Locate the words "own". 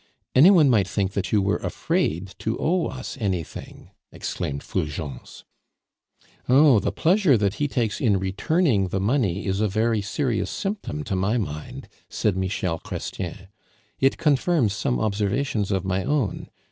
16.03-16.49